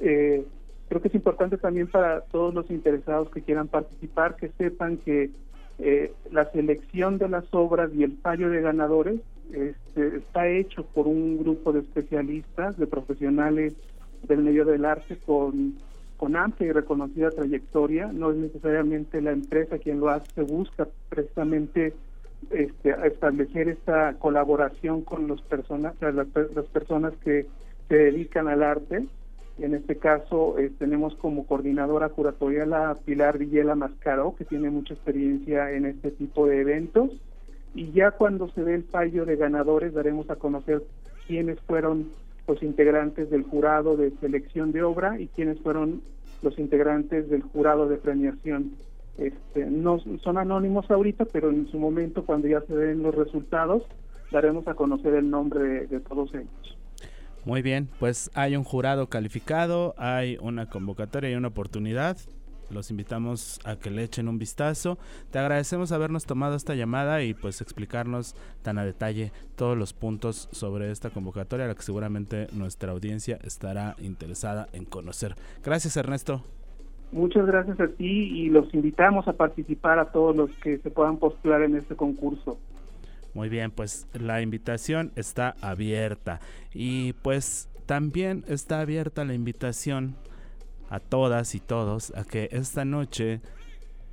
[0.00, 0.46] eh,
[0.88, 5.30] creo que es importante también para todos los interesados que quieran participar que sepan que
[5.78, 9.20] eh, la selección de las obras y el fallo de ganadores
[9.52, 13.74] este, está hecho por un grupo de especialistas, de profesionales
[14.24, 15.76] del medio del arte con
[16.18, 21.94] con amplia y reconocida trayectoria, no es necesariamente la empresa quien lo hace, busca precisamente
[22.50, 26.26] este, establecer esta colaboración con los personas, las,
[26.66, 27.46] personas que
[27.88, 29.06] se dedican al arte.
[29.58, 34.94] En este caso eh, tenemos como coordinadora curatorial a Pilar Villela Mascaro, que tiene mucha
[34.94, 37.10] experiencia en este tipo de eventos.
[37.74, 40.82] Y ya cuando se dé el fallo de ganadores daremos a conocer
[41.26, 42.10] quiénes fueron
[42.46, 46.02] los integrantes del jurado de selección de obra y quiénes fueron
[46.42, 48.72] los integrantes del jurado de premiación.
[49.18, 53.82] Este, no son anónimos ahorita, pero en su momento, cuando ya se den los resultados,
[54.30, 56.77] daremos a conocer el nombre de todos ellos.
[57.48, 62.18] Muy bien, pues hay un jurado calificado, hay una convocatoria y una oportunidad
[62.70, 64.98] los invitamos a que le echen un vistazo.
[65.30, 70.50] Te agradecemos habernos tomado esta llamada y pues explicarnos tan a detalle todos los puntos
[70.52, 75.34] sobre esta convocatoria, la que seguramente nuestra audiencia estará interesada en conocer.
[75.64, 76.44] Gracias Ernesto.
[77.12, 81.16] Muchas gracias a ti y los invitamos a participar a todos los que se puedan
[81.16, 82.58] postular en este concurso.
[83.38, 86.40] Muy bien, pues la invitación está abierta.
[86.74, 90.16] Y pues también está abierta la invitación
[90.90, 93.40] a todas y todos a que esta noche,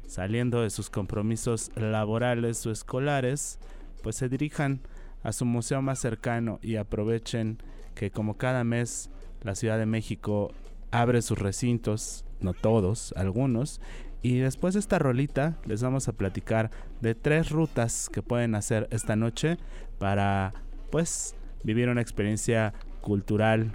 [0.05, 3.57] saliendo de sus compromisos laborales o escolares,
[4.03, 4.81] pues se dirijan
[5.23, 7.57] a su museo más cercano y aprovechen
[7.95, 9.09] que como cada mes
[9.41, 10.53] la Ciudad de México
[10.91, 13.81] abre sus recintos, no todos, algunos,
[14.25, 18.87] y después de esta rolita les vamos a platicar de tres rutas que pueden hacer
[18.89, 19.59] esta noche
[19.99, 20.51] para
[20.89, 23.73] pues vivir una experiencia cultural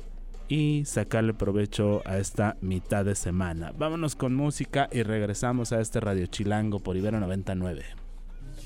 [0.48, 3.72] y sacarle provecho a esta mitad de semana.
[3.78, 7.99] Vámonos con música y regresamos a este Radio Chilango por Ibero 99.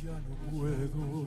[0.04, 1.26] Ya no puedo.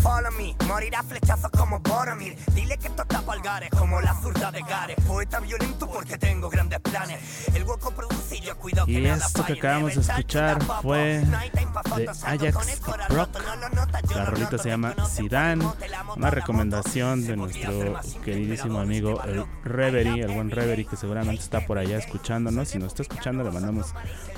[0.00, 2.36] Follow me, morirá flechazo como Boromir.
[2.54, 4.94] Dile que toca palgares como la zurda de Gare.
[5.06, 7.48] Poeta violento porque tengo grandes planes.
[7.54, 11.24] El hueco producido, cuidado que Y esto que acabamos de escuchar fue
[11.96, 13.28] de Ajax Rock.
[14.14, 15.66] La rolita se llama Zidane.
[16.16, 21.78] Una recomendación de nuestro queridísimo amigo el Reverie, el buen Reverie que seguramente está por
[21.78, 22.68] allá escuchándonos.
[22.68, 23.92] Si nos está escuchando, le mandamos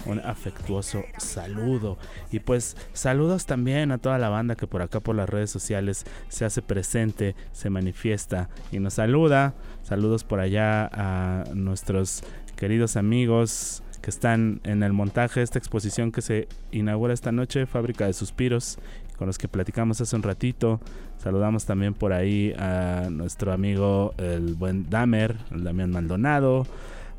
[0.07, 1.99] un afectuoso saludo.
[2.32, 6.05] Y pues saludos también a toda la banda que por acá por las redes sociales
[6.28, 9.55] se hace presente, se manifiesta y nos saluda.
[9.82, 12.22] Saludos por allá a nuestros
[12.57, 17.66] queridos amigos que están en el montaje de esta exposición que se inaugura esta noche,
[17.66, 18.78] Fábrica de Suspiros,
[19.16, 20.80] con los que platicamos hace un ratito.
[21.16, 26.66] Saludamos también por ahí a nuestro amigo el buen Damer, el Damián Maldonado,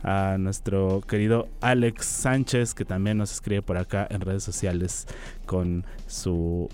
[0.06, 5.08] a nuestro querido Alex Sánchez, que también nos escribe por acá en redes sociales
[5.48, 6.70] con su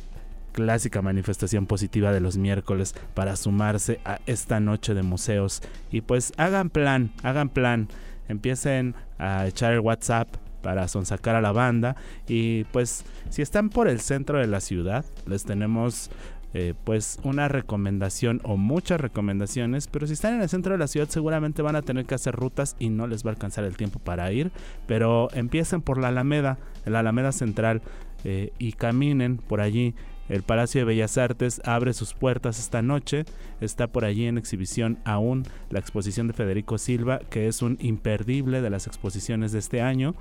[0.51, 5.61] clásica manifestación positiva de los miércoles para sumarse a esta noche de museos.
[5.91, 7.87] Y pues hagan plan, hagan plan,
[8.27, 10.27] empiecen a echar el WhatsApp
[10.61, 11.95] para sonsacar a la banda
[12.27, 16.11] y pues si están por el centro de la ciudad les tenemos
[16.53, 20.87] eh, pues una recomendación o muchas recomendaciones, pero si están en el centro de la
[20.87, 23.77] ciudad seguramente van a tener que hacer rutas y no les va a alcanzar el
[23.77, 24.51] tiempo para ir,
[24.87, 27.81] pero empiecen por la Alameda, la Alameda Central
[28.23, 29.95] eh, y caminen por allí
[30.31, 33.25] el Palacio de Bellas Artes abre sus puertas esta noche.
[33.59, 38.61] Está por allí en exhibición aún la exposición de Federico Silva, que es un imperdible
[38.61, 40.15] de las exposiciones de este año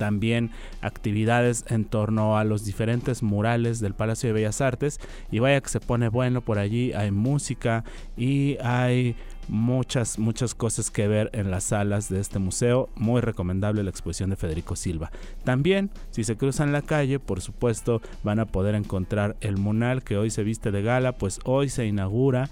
[0.00, 4.98] también actividades en torno a los diferentes murales del Palacio de Bellas Artes
[5.30, 7.84] y vaya que se pone bueno por allí, hay música
[8.16, 9.14] y hay
[9.48, 12.88] muchas, muchas cosas que ver en las salas de este museo.
[12.96, 15.10] Muy recomendable la exposición de Federico Silva.
[15.44, 20.16] También, si se cruzan la calle, por supuesto, van a poder encontrar el Munal que
[20.16, 22.48] hoy se viste de gala, pues hoy se inaugura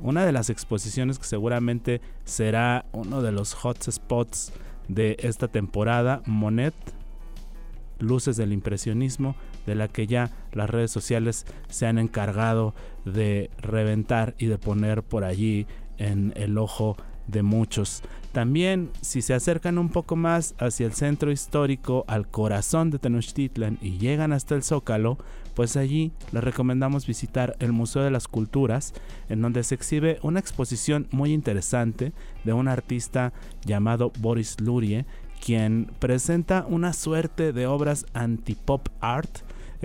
[0.00, 4.52] una de las exposiciones que seguramente será uno de los hotspots
[4.88, 6.74] de esta temporada, Monet,
[7.98, 12.74] Luces del Impresionismo, de la que ya las redes sociales se han encargado
[13.04, 15.66] de reventar y de poner por allí
[15.98, 18.02] en el ojo de muchos.
[18.34, 23.78] También, si se acercan un poco más hacia el centro histórico, al corazón de Tenochtitlan
[23.80, 25.18] y llegan hasta el Zócalo,
[25.54, 28.92] pues allí les recomendamos visitar el Museo de las Culturas,
[29.28, 32.12] en donde se exhibe una exposición muy interesante
[32.42, 33.32] de un artista
[33.64, 35.06] llamado Boris Lurie,
[35.40, 39.30] quien presenta una suerte de obras anti-pop art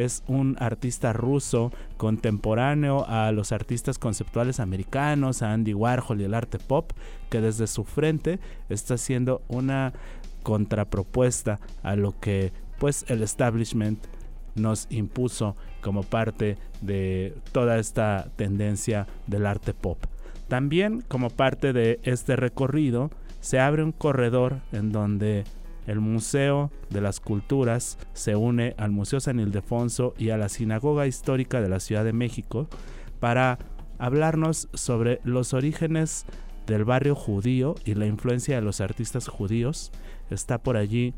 [0.06, 6.34] es un artista ruso contemporáneo a los artistas conceptuales americanos, a Andy Warhol y el
[6.34, 6.92] arte pop,
[7.30, 8.40] que desde su frente
[8.70, 9.94] está haciendo una
[10.44, 14.00] contrapropuesta a lo que pues el establishment
[14.56, 19.98] nos impuso como parte de toda esta tendencia del arte pop.
[20.48, 25.44] También como parte de este recorrido se abre un corredor en donde
[25.90, 31.08] el Museo de las Culturas se une al Museo San Ildefonso y a la Sinagoga
[31.08, 32.68] Histórica de la Ciudad de México
[33.20, 33.58] para
[33.98, 36.28] hablarnos sobre los orígenes
[36.68, 39.92] del barrio judío y la influencia de los artistas judíos.
[40.30, 41.16] Está por allí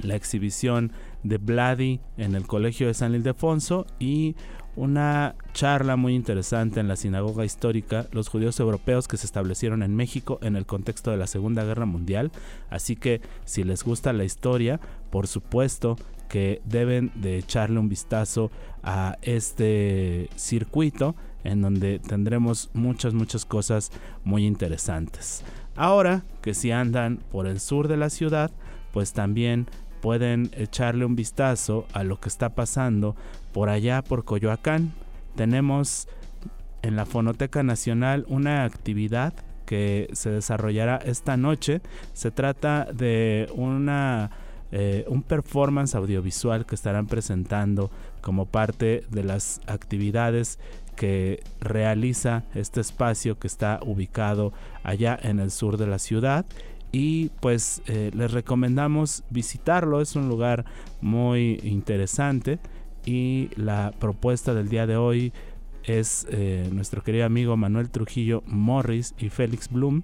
[0.00, 0.92] la exhibición
[1.24, 4.36] de Vladi en el Colegio de San Ildefonso y
[4.74, 9.94] una charla muy interesante en la sinagoga histórica, los judíos europeos que se establecieron en
[9.94, 12.32] México en el contexto de la Segunda Guerra Mundial.
[12.70, 15.96] Así que si les gusta la historia, por supuesto
[16.28, 18.50] que deben de echarle un vistazo
[18.82, 21.14] a este circuito
[21.44, 23.90] en donde tendremos muchas, muchas cosas
[24.24, 25.44] muy interesantes.
[25.76, 28.50] Ahora que si andan por el sur de la ciudad,
[28.92, 29.66] pues también
[30.00, 33.14] pueden echarle un vistazo a lo que está pasando
[33.52, 34.92] por allá por Coyoacán.
[35.36, 36.08] Tenemos
[36.82, 39.32] en la Fonoteca Nacional una actividad
[39.66, 41.80] que se desarrollará esta noche.
[42.12, 44.30] Se trata de una
[44.74, 47.90] eh, un performance audiovisual que estarán presentando
[48.22, 50.58] como parte de las actividades
[50.96, 56.46] que realiza este espacio que está ubicado allá en el sur de la ciudad
[56.90, 60.64] y pues eh, les recomendamos visitarlo es un lugar
[61.02, 62.58] muy interesante
[63.04, 65.32] y la propuesta del día de hoy
[65.84, 70.02] es eh, nuestro querido amigo Manuel Trujillo Morris y Félix Bloom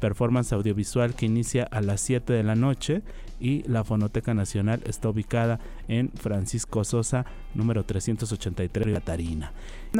[0.00, 3.02] performance audiovisual que inicia a las 7 de la noche
[3.38, 7.24] y la Fonoteca Nacional está ubicada en Francisco Sosa,
[7.54, 9.52] número 383 Catarina.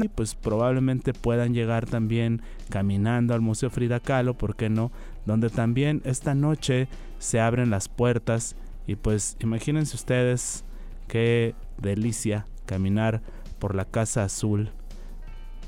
[0.03, 4.91] Y pues probablemente puedan llegar también caminando al Museo Frida Kahlo, ¿por qué no?
[5.27, 6.89] Donde también esta noche
[7.19, 10.65] se abren las puertas y pues imagínense ustedes
[11.07, 13.23] qué delicia caminar
[13.59, 14.71] por la Casa Azul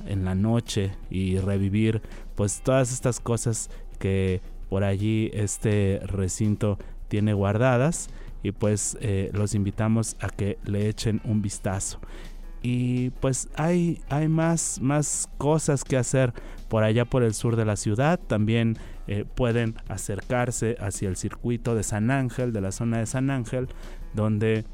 [0.07, 2.03] en la noche y revivir
[2.35, 8.09] pues todas estas cosas que por allí este recinto tiene guardadas
[8.43, 12.01] y pues eh, los invitamos a que le echen un vistazo.
[12.63, 16.33] Y pues hay, hay más, más cosas que hacer
[16.69, 18.21] por allá por el sur de la ciudad.
[18.21, 23.31] También eh, pueden acercarse hacia el circuito de San Ángel, de la zona de San
[23.31, 23.69] Ángel,
[24.15, 24.65] donde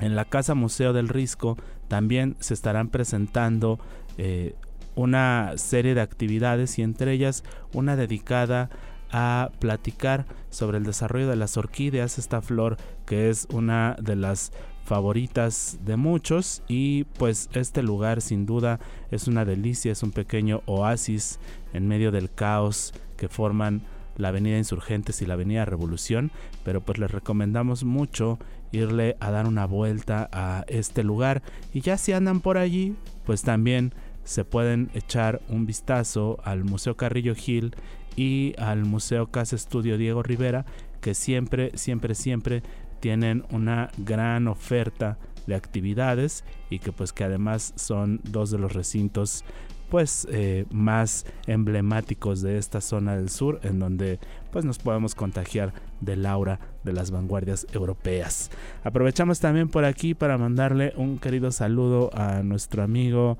[0.00, 1.56] en la Casa Museo del Risco
[1.88, 3.78] también se estarán presentando
[4.18, 4.54] eh,
[4.94, 8.70] una serie de actividades y entre ellas una dedicada
[9.12, 12.76] a platicar sobre el desarrollo de las orquídeas, esta flor
[13.06, 14.52] que es una de las
[14.84, 18.80] favoritas de muchos y pues este lugar sin duda
[19.10, 21.38] es una delicia, es un pequeño oasis
[21.72, 23.82] en medio del caos que forman
[24.16, 26.30] la Avenida Insurgentes y la Avenida Revolución,
[26.64, 28.38] pero pues les recomendamos mucho
[28.72, 31.42] irle a dar una vuelta a este lugar.
[31.72, 32.94] Y ya si andan por allí,
[33.24, 33.92] pues también
[34.24, 37.74] se pueden echar un vistazo al Museo Carrillo Gil
[38.16, 40.64] y al Museo Casa Estudio Diego Rivera,
[41.00, 42.62] que siempre, siempre, siempre
[43.00, 48.72] tienen una gran oferta de actividades y que pues que además son dos de los
[48.72, 49.44] recintos
[49.90, 54.18] pues eh, más emblemáticos de esta zona del sur en donde
[54.52, 58.50] pues nos podemos contagiar del aura de las vanguardias europeas.
[58.84, 63.36] Aprovechamos también por aquí para mandarle un querido saludo a nuestro amigo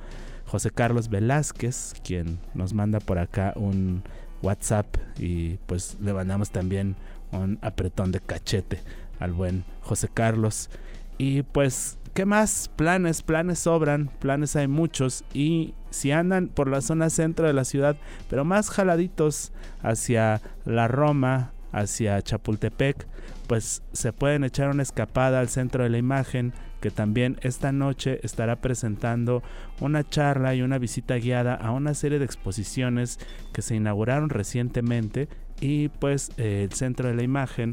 [0.46, 4.02] José Carlos Velázquez, quien nos manda por acá un
[4.42, 4.86] WhatsApp
[5.18, 6.96] y pues le mandamos también
[7.30, 8.80] un apretón de cachete
[9.20, 10.68] al buen José Carlos.
[11.18, 12.70] Y pues, ¿qué más?
[12.76, 17.64] Planes, planes sobran, planes hay muchos y si andan por la zona centro de la
[17.64, 17.96] ciudad,
[18.28, 19.52] pero más jaladitos
[19.82, 23.06] hacia la Roma, hacia Chapultepec,
[23.46, 26.52] pues se pueden echar una escapada al centro de la imagen
[26.82, 29.42] que también esta noche estará presentando
[29.80, 33.18] una charla y una visita guiada a una serie de exposiciones
[33.54, 37.72] que se inauguraron recientemente y pues eh, el centro de la imagen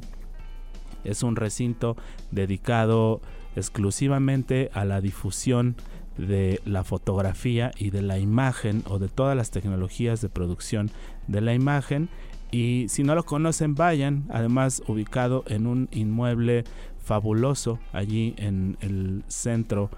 [1.03, 1.97] es un recinto
[2.31, 3.19] dedicado
[3.57, 5.75] exclusivamente a la difusión
[6.17, 10.89] de la fotografía y de la imagen o de todas las tecnologías de producción
[11.27, 12.09] de la imagen
[12.51, 16.63] y si no lo conocen vayan además ubicado en un inmueble
[17.03, 19.89] fabuloso allí en el centro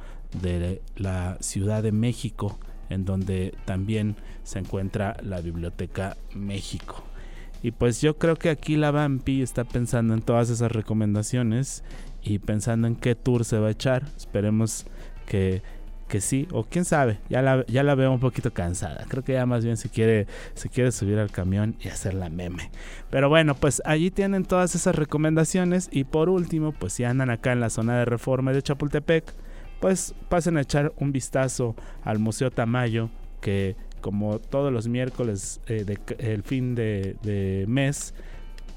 [0.42, 7.04] de la Ciudad de México, en donde también se encuentra la Biblioteca México.
[7.62, 11.84] Y pues yo creo que aquí la Vampi está pensando en todas esas recomendaciones
[12.24, 14.06] y pensando en qué tour se va a echar.
[14.18, 14.86] Esperemos
[15.26, 15.62] que
[16.10, 19.06] que sí, o quién sabe, ya la, ya la veo un poquito cansada.
[19.08, 22.30] Creo que ya más bien se quiere, se quiere subir al camión y hacer la
[22.30, 22.72] meme.
[23.10, 25.88] Pero bueno, pues allí tienen todas esas recomendaciones.
[25.92, 29.34] Y por último, pues si andan acá en la zona de reforma de Chapultepec,
[29.80, 33.10] pues pasen a echar un vistazo al Museo Tamayo,
[33.40, 38.16] que como todos los miércoles eh, de, el fin de, de mes,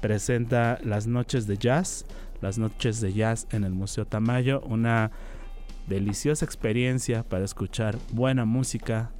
[0.01, 2.05] presenta las noches de jazz.
[2.43, 5.11] Las noches de jazz en el Museo Tamayo, una
[5.87, 9.11] deliciosa experiencia para escuchar buena música,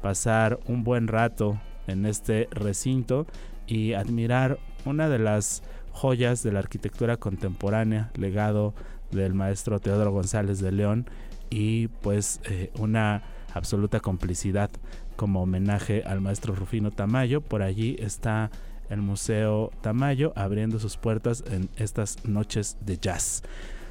[0.00, 3.26] pasar un buen rato en este recinto
[3.66, 5.62] y admirar una de las
[5.92, 8.72] joyas de la arquitectura contemporánea, legado
[9.10, 11.04] del maestro Teodoro González de León
[11.50, 14.70] y pues eh, una absoluta complicidad
[15.16, 17.42] como homenaje al maestro Rufino Tamayo.
[17.42, 18.50] Por allí está
[18.90, 23.42] el Museo Tamayo abriendo sus puertas en estas noches de jazz.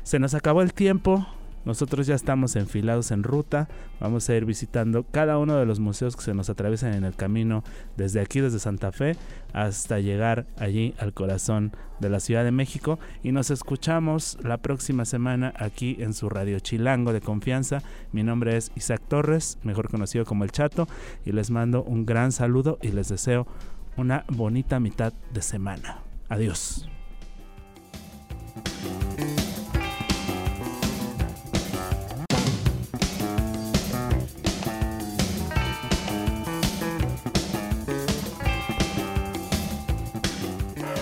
[0.03, 1.25] Se nos acabó el tiempo,
[1.65, 3.67] nosotros ya estamos enfilados en ruta,
[3.99, 7.15] vamos a ir visitando cada uno de los museos que se nos atraviesan en el
[7.15, 7.63] camino
[7.97, 9.17] desde aquí, desde Santa Fe,
[9.53, 15.05] hasta llegar allí al corazón de la Ciudad de México y nos escuchamos la próxima
[15.05, 17.83] semana aquí en su radio Chilango de confianza.
[18.13, 20.87] Mi nombre es Isaac Torres, mejor conocido como El Chato,
[21.25, 23.45] y les mando un gran saludo y les deseo
[23.97, 25.99] una bonita mitad de semana.
[26.29, 26.87] Adiós.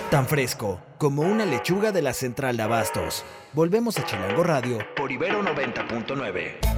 [0.09, 3.23] Tan fresco como una lechuga de la central de abastos.
[3.53, 6.77] Volvemos a Chilango Radio por Ibero 90.9.